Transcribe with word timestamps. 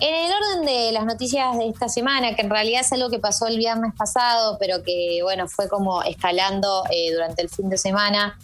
en 0.00 0.14
el 0.14 0.32
orden 0.32 0.66
de 0.66 0.92
las 0.92 1.04
noticias 1.04 1.56
de 1.58 1.68
esta 1.68 1.88
semana, 1.88 2.34
que 2.34 2.42
en 2.42 2.50
realidad 2.50 2.80
es 2.82 2.92
algo 2.92 3.10
que 3.10 3.18
pasó 3.18 3.46
el 3.46 3.58
viernes 3.58 3.92
pasado, 3.96 4.56
pero 4.58 4.82
que 4.82 5.20
bueno, 5.22 5.48
fue 5.48 5.68
como 5.68 6.02
escalando 6.02 6.84
eh, 6.90 7.12
durante 7.12 7.42
el 7.42 7.48
fin 7.48 7.68
de 7.68 7.78
semana, 7.78 8.38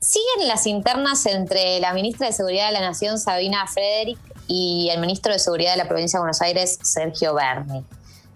siguen 0.00 0.48
las 0.48 0.66
internas 0.66 1.26
entre 1.26 1.80
la 1.80 1.92
ministra 1.92 2.26
de 2.26 2.32
Seguridad 2.32 2.66
de 2.66 2.72
la 2.72 2.80
Nación, 2.80 3.18
Sabina 3.18 3.66
Frederick, 3.66 4.18
y 4.46 4.88
el 4.90 5.00
ministro 5.00 5.32
de 5.32 5.38
Seguridad 5.38 5.72
de 5.72 5.78
la 5.78 5.88
provincia 5.88 6.18
de 6.18 6.22
Buenos 6.22 6.42
Aires, 6.42 6.78
Sergio 6.82 7.34
Berni. 7.34 7.84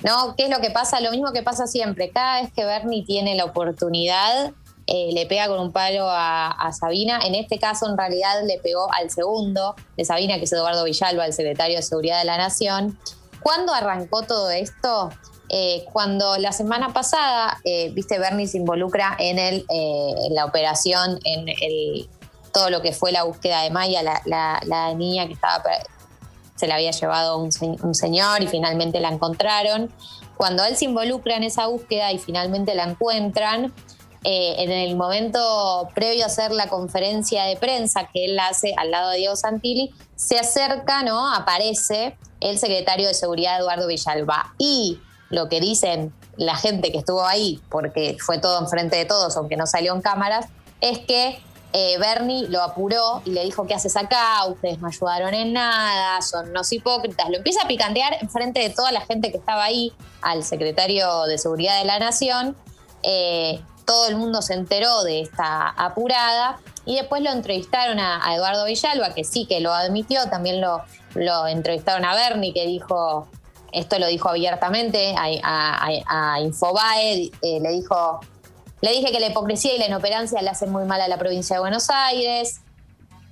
¿No? 0.05 0.37
¿Qué 0.37 0.45
es 0.45 0.51
lo 0.51 0.61
que 0.61 0.71
pasa? 0.71 1.01
Lo 1.01 1.11
mismo 1.11 1.33
que 1.33 1.43
pasa 1.43 1.67
siempre. 1.67 2.11
Cada 2.11 2.43
vez 2.43 2.53
que 2.53 2.65
Berni 2.65 3.05
tiene 3.05 3.35
la 3.35 3.47
oportunidad, 3.47 4.53
eh, 4.87 5.11
le 5.13 5.27
pega 5.27 5.49
con 5.49 5.59
un 5.61 5.73
palo 5.73 6.07
a, 6.09 6.71
Sabina. 6.79 7.21
En 7.25 7.35
este 7.35 7.59
caso, 7.59 7.89
en 7.89 7.97
realidad, 7.97 8.43
le 8.45 8.59
pegó 8.59 8.93
al 8.93 9.11
segundo 9.11 9.75
de 9.97 10.05
Sabina, 10.05 10.37
que 10.37 10.45
es 10.45 10.53
Eduardo 10.53 10.85
Villalba, 10.85 11.27
el 11.27 11.33
secretario 11.33 11.77
de 11.77 11.83
Seguridad 11.83 12.19
de 12.19 12.25
la 12.25 12.37
Nación. 12.37 12.99
¿Cuándo 13.43 13.73
arrancó 13.73 14.23
todo 14.23 14.51
esto? 14.51 15.11
Eh, 15.49 15.85
cuando 15.93 16.37
la 16.39 16.53
semana 16.53 16.93
pasada, 16.93 17.61
eh, 17.65 17.91
viste, 17.91 18.19
Bernie 18.19 18.47
se 18.47 18.59
involucra 18.59 19.17
en, 19.19 19.65
la 20.31 20.45
operación, 20.45 21.19
en 21.25 21.47
todo 22.53 22.71
lo 22.71 22.83
que 22.83 22.93
fue 22.93 23.13
la 23.13 23.25
búsqueda 23.25 23.63
de 23.63 23.71
Maya, 23.71 24.03
la, 24.03 24.95
niña 24.95 25.27
que 25.27 25.33
estaba 25.35 25.63
se 26.57 26.69
la 26.69 26.77
había 26.77 26.93
llevado 26.93 27.39
un, 27.39 27.51
un, 27.83 27.95
señor 27.95 28.43
y 28.43 28.47
finalmente 28.47 29.01
la 29.01 29.09
encontraron. 29.09 29.93
Cuando 30.37 30.65
él 30.65 30.77
se 30.77 30.85
involucra 30.85 31.37
en 31.37 31.43
esa 31.43 31.67
búsqueda 31.67 32.13
y 32.13 32.19
finalmente 32.19 32.75
la 32.75 32.85
encuentran, 32.85 33.73
eh, 34.25 34.55
en 34.59 34.71
el 34.71 34.97
momento 34.97 35.89
previo 35.95 36.25
a 36.25 36.27
hacer 36.27 36.51
la 36.51 36.69
conferencia 36.69 37.45
de 37.45 37.57
prensa 37.57 38.09
que 38.13 38.25
él 38.25 38.39
hace 38.39 38.75
al 38.77 38.91
lado 38.91 39.11
de 39.11 39.19
Diego 39.19 39.37
Santilli, 39.37 39.95
se 40.17 40.39
acerca, 40.39 41.03
¿no? 41.03 41.33
Aparece 41.33 42.17
el 42.41 42.59
secretario 42.59 43.07
de 43.07 43.15
Seguridad 43.15 43.59
Eduardo 43.61 43.87
Villalba. 43.87 44.55
Y 44.59 44.99
lo 45.29 45.49
que 45.49 45.61
dicen 45.61 46.15
la 46.37 46.57
gente 46.57 46.91
que 46.91 46.99
estuvo 46.99 47.25
ahí, 47.25 47.61
porque 47.69 48.17
fue 48.19 48.39
todo 48.39 48.59
enfrente 48.61 48.97
de 48.97 49.05
todos, 49.05 49.37
aunque 49.37 49.57
no 49.57 49.67
salió 49.67 49.95
en 49.95 50.01
cámaras, 50.01 50.47
es 50.81 51.01
que 51.01 51.39
eh, 51.75 51.99
Bernie 51.99 52.49
lo 52.49 52.63
apuró 52.63 53.21
y 53.25 53.31
le 53.31 53.45
dijo, 53.45 53.67
¿qué 53.67 53.75
haces 53.75 53.97
acá? 53.97 54.47
Ustedes 54.47 54.79
no 54.79 54.87
ayudaron 54.87 55.35
en 55.35 55.53
nada, 55.53 56.23
son 56.23 56.51
unos 56.51 56.73
hipócritas. 56.73 57.29
Lo 57.29 57.39
empieza 57.39 57.63
a 57.65 57.69
picantear 57.69 58.17
enfrente 58.21 58.61
de 58.61 58.71
toda 58.71 58.91
la 58.93 59.01
gente 59.01 59.31
que 59.31 59.39
estaba 59.39 59.65
ahí, 59.65 59.93
al 60.23 60.45
secretario 60.45 61.25
de 61.25 61.37
Seguridad 61.37 61.79
de 61.79 61.85
la 61.85 61.99
Nación. 61.99 62.57
Eh, 63.03 63.61
todo 63.85 64.09
el 64.09 64.17
mundo 64.17 64.43
se 64.43 64.55
enteró 64.55 65.03
de 65.03 65.21
esta 65.21 65.69
apurada 65.71 66.59
y 66.85 66.97
después 66.97 67.23
lo 67.23 67.31
entrevistaron 67.31 67.99
a, 67.99 68.35
Eduardo 68.35 68.65
Villalba, 68.67 69.15
que 69.15 69.25
sí 69.25 69.47
que 69.47 69.61
lo 69.61 69.73
admitió, 69.73 70.29
también 70.29 70.61
lo, 70.61 70.83
entrevistaron 71.47 72.05
a 72.05 72.15
Bernie, 72.15 72.53
que 72.53 72.67
dijo, 72.67 73.29
esto 73.73 73.99
lo 73.99 74.07
dijo 74.07 74.29
abiertamente 74.29 75.15
a, 75.17 76.41
Infobae, 76.41 77.31
eh, 77.43 77.61
le 77.61 77.71
dijo, 77.71 78.21
le 78.81 78.91
dije 78.91 79.13
que 79.13 79.21
la 79.21 79.29
hipocresía 79.29 79.75
y 79.75 79.79
la 79.79 79.87
inoperancia 79.87 80.43
le 80.43 80.51
hacen 80.51 80.71
muy 80.71 80.85
mal 80.85 81.01
a 81.01 81.09
la 81.09 81.19
provincia 81.19 81.57
de 81.57 81.61
Buenos 81.61 81.89
Aires, 81.91 82.61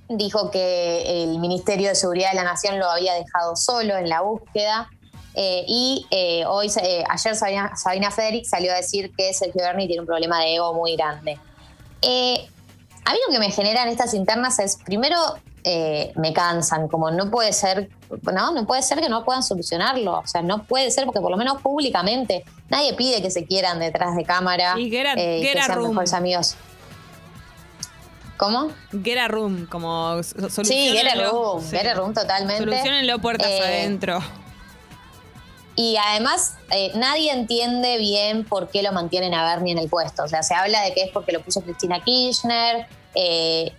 dijo 0.09 0.51
que 0.51 1.23
el 1.23 1.39
Ministerio 1.39 1.89
de 1.89 1.95
Seguridad 1.95 2.31
de 2.31 2.35
la 2.37 2.43
Nación 2.43 2.79
lo 2.79 2.89
había 2.89 3.13
dejado 3.13 3.55
solo 3.55 3.97
en 3.97 4.09
la 4.09 4.21
búsqueda. 4.21 4.89
Eh, 5.35 5.65
y 5.67 6.05
eh, 6.11 6.45
hoy, 6.45 6.71
eh, 6.81 7.03
ayer 7.09 7.35
Sabina, 7.35 7.75
Sabina 7.75 8.11
Federic 8.11 8.45
salió 8.45 8.71
a 8.71 8.75
decir 8.75 9.11
que 9.17 9.33
Sergio 9.33 9.63
Berni 9.63 9.87
tiene 9.87 10.01
un 10.01 10.07
problema 10.07 10.39
de 10.39 10.55
ego 10.55 10.73
muy 10.73 10.95
grande. 10.95 11.39
a 13.05 13.11
mí 13.11 13.19
lo 13.27 13.33
que 13.33 13.39
me 13.39 13.51
generan 13.51 13.87
estas 13.87 14.13
internas 14.13 14.59
es, 14.59 14.77
primero, 14.83 15.17
me 16.15 16.33
cansan, 16.33 16.89
como 16.89 17.09
no 17.09 17.31
puede 17.31 17.53
ser, 17.53 17.89
no, 18.23 18.51
no 18.51 18.67
puede 18.67 18.81
ser 18.81 18.99
que 18.99 19.07
no 19.07 19.23
puedan 19.23 19.43
solucionarlo, 19.43 20.19
o 20.19 20.27
sea, 20.27 20.41
no 20.41 20.65
puede 20.65 20.91
ser 20.91 21.05
porque 21.05 21.21
por 21.21 21.31
lo 21.31 21.37
menos 21.37 21.61
públicamente 21.61 22.43
nadie 22.69 22.93
pide 22.95 23.21
que 23.21 23.31
se 23.31 23.45
quieran 23.45 23.79
detrás 23.79 24.15
de 24.15 24.25
cámara 24.25 24.77
y, 24.77 24.89
get 24.91 25.15
que 25.15 25.53
sean 25.53 25.81
mejores 25.81 26.13
amigos. 26.13 26.57
¿Cómo? 28.35 28.71
Get 29.03 29.17
a 29.17 29.29
room, 29.29 29.65
como 29.67 30.21
solución. 30.21 30.65
Sí, 30.65 30.91
get 30.91 31.07
a 31.07 31.31
room, 31.31 31.63
get 31.71 31.87
a 31.87 31.93
room 31.93 32.13
totalmente. 32.13 32.63
Solucionenlo 32.63 33.19
puertas 33.19 33.47
adentro. 33.47 34.21
Y 35.75 35.97
además, 35.97 36.55
eh, 36.69 36.91
nadie 36.95 37.31
entiende 37.31 37.97
bien 37.97 38.45
por 38.45 38.69
qué 38.69 38.83
lo 38.83 38.91
mantienen 38.91 39.33
a 39.33 39.43
Bernie 39.43 39.73
en 39.73 39.79
el 39.79 39.89
puesto. 39.89 40.23
O 40.23 40.27
sea, 40.27 40.43
se 40.43 40.53
habla 40.53 40.81
de 40.81 40.93
que 40.93 41.03
es 41.03 41.11
porque 41.11 41.31
lo 41.31 41.41
puso 41.41 41.61
Cristina 41.61 42.03
Kirchner, 42.03 42.87
eh, 43.15 43.73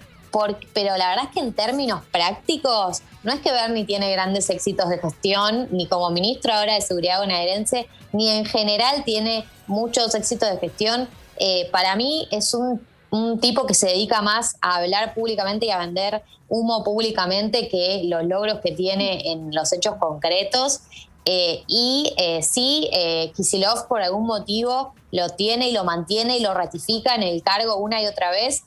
pero 0.72 0.97
la 0.97 1.10
verdad 1.10 1.25
es 1.27 1.31
que 1.31 1.41
en 1.41 1.53
términos 1.53 2.03
prácticos, 2.10 3.03
no 3.22 3.32
es 3.32 3.41
que 3.41 3.53
Bernie 3.53 3.84
tiene 3.84 4.10
grandes 4.10 4.50
éxitos 4.50 4.88
de 4.88 4.99
gestión, 4.99 5.69
ni 5.71 5.87
como 5.87 6.10
ministro 6.10 6.53
ahora 6.53 6.75
de 6.75 6.81
Seguridad 6.81 7.21
bonaerense, 7.21 7.87
ni 8.12 8.31
en 8.31 8.44
general 8.44 9.05
tiene 9.05 9.44
muchos 9.69 10.15
éxitos 10.15 10.50
de 10.50 10.59
gestión. 10.59 11.09
Eh, 11.37 11.69
para 11.71 11.94
mí 11.94 12.26
es 12.32 12.53
un, 12.53 12.84
un 13.11 13.38
tipo 13.38 13.66
que 13.66 13.75
se 13.75 13.87
dedica 13.87 14.22
más 14.22 14.56
a 14.61 14.76
hablar 14.76 15.15
públicamente 15.15 15.66
y 15.66 15.71
a 15.71 15.78
vender 15.78 16.22
humo 16.49 16.84
públicamente 16.84 17.69
que 17.69 18.03
los 18.05 18.25
logros 18.25 18.61
que 18.61 18.72
tiene 18.72 19.31
en 19.32 19.55
los 19.55 19.72
hechos 19.72 19.97
concretos. 20.00 20.81
Eh, 21.25 21.65
y 21.67 22.12
eh, 22.19 22.43
sí, 22.43 22.91
eh, 22.93 23.33
Kisilov 23.35 23.89
por 23.89 24.03
algún 24.03 24.27
motivo 24.27 24.95
lo 25.11 25.31
tiene 25.31 25.71
y 25.71 25.73
lo 25.73 25.85
mantiene 25.85 26.37
y 26.37 26.41
lo 26.41 26.53
ratifica 26.53 27.15
en 27.15 27.23
el 27.23 27.43
cargo 27.43 27.77
una 27.77 28.03
y 28.03 28.07
otra 28.07 28.31
vez, 28.31 28.65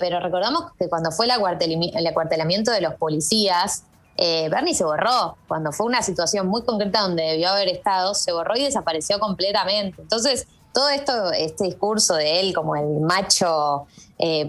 pero 0.00 0.18
recordamos 0.20 0.72
que 0.78 0.88
cuando 0.88 1.12
fue 1.12 1.26
el, 1.26 2.06
acuartelamiento 2.06 2.70
de 2.70 2.80
los 2.80 2.94
policías, 2.94 3.84
Bernie 4.16 4.74
se 4.74 4.82
borró. 4.82 5.36
Cuando 5.46 5.72
fue 5.72 5.84
una 5.84 6.00
situación 6.00 6.46
muy 6.46 6.62
concreta 6.62 7.02
donde 7.02 7.22
debió 7.22 7.50
haber 7.50 7.68
estado, 7.68 8.14
se 8.14 8.32
borró 8.32 8.56
y 8.56 8.64
desapareció 8.64 9.18
completamente. 9.18 10.00
Entonces, 10.00 10.46
todo 10.72 10.88
esto, 10.88 11.32
este 11.32 11.64
discurso 11.64 12.14
de 12.14 12.40
él 12.40 12.54
como 12.54 12.76
el 12.76 13.00
macho 13.00 13.86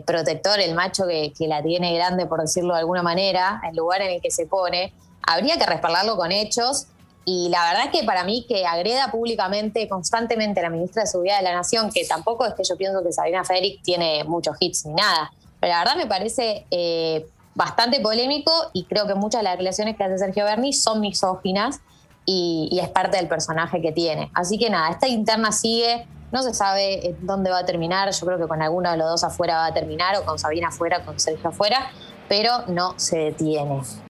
protector, 0.06 0.62
el 0.62 0.74
macho 0.74 1.06
que, 1.06 1.34
que 1.38 1.50
la 1.50 1.62
tiene 1.62 1.94
grande, 1.94 2.26
por 2.26 2.40
decirlo 2.40 2.74
de 2.74 2.80
alguna 2.80 3.04
manera, 3.04 3.62
el 3.70 3.76
lugar 3.76 4.02
en 4.02 4.12
el 4.12 4.22
que 4.22 4.32
se 4.32 4.46
pone, 4.46 4.94
habría 5.28 5.58
que 5.58 5.66
respaldarlo 5.66 6.16
con 6.16 6.32
hechos 6.32 6.88
y 7.32 7.48
la 7.50 7.64
verdad 7.64 7.86
es 7.86 7.92
que 7.92 8.04
para 8.08 8.24
mí 8.24 8.44
que 8.48 8.66
agreda 8.66 9.12
públicamente, 9.12 9.88
constantemente 9.88 10.62
a 10.62 10.64
la 10.64 10.72
ministra 10.72 11.04
de 11.04 11.08
Seguridad 11.08 11.38
de 11.38 11.44
la 11.44 11.54
Nación, 11.54 11.92
que 11.92 12.04
tampoco 12.06 12.44
es 12.44 12.56
que 12.56 12.64
yo 12.64 12.76
pienso 12.76 13.04
que 13.04 13.12
Sabrina 13.12 13.44
Federic 13.44 13.84
tiene 13.84 14.24
muchos 14.24 14.58
hits 14.60 14.88
ni 14.88 14.96
nada, 14.96 15.32
pero 15.60 15.74
la 15.74 15.80
verdad 15.80 15.96
me 15.96 16.08
parece 16.08 16.66
eh, 16.72 17.30
bastante 17.54 18.00
polémico 18.00 18.52
y 18.74 18.86
creo 18.86 19.06
que 19.06 19.14
muchas 19.14 19.42
de 19.42 19.44
las 19.44 19.54
declaraciones 19.54 19.96
que 19.96 20.04
hace 20.06 20.18
Sergio 20.18 20.44
Berni 20.44 20.74
son 20.74 21.02
misóginas 21.02 21.82
y, 22.26 22.80
es 22.82 22.90
parte 22.90 23.18
del 23.18 23.28
personaje 23.28 23.80
que 23.80 23.92
tiene. 23.92 24.32
Así 24.34 24.58
que 24.58 24.72
nada, 24.72 24.90
esta 24.90 25.08
interna 25.08 25.52
sigue, 25.52 26.08
no 26.32 26.42
se 26.42 26.56
sabe 26.56 27.16
dónde 27.22 27.52
va 27.52 27.60
a 27.60 27.66
terminar, 27.66 28.12
yo 28.12 28.26
creo 28.26 28.40
que 28.40 28.48
con 28.48 28.64
alguno 28.64 28.90
de 28.90 28.98
los 28.98 29.08
dos 29.08 29.24
afuera 29.24 29.58
va 29.58 29.66
a 29.68 29.74
terminar, 29.76 30.16
o 30.16 30.26
con 30.26 30.40
Sabina 30.40 30.70
afuera, 30.70 31.06
con 31.06 31.20
Sergio 31.20 31.50
afuera, 31.50 31.92
pero 32.28 32.64
no 32.66 32.96
se 32.98 33.20
detiene. 33.20 33.82